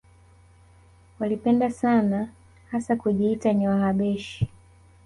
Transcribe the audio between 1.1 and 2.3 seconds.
Walipenda sana